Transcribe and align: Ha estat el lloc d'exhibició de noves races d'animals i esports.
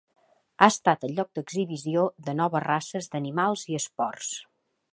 Ha 0.59 0.69
estat 0.71 1.03
el 1.07 1.11
lloc 1.19 1.29
d'exhibició 1.39 2.05
de 2.29 2.35
noves 2.39 2.65
races 2.67 3.11
d'animals 3.17 3.67
i 3.75 3.79
esports. 3.81 4.33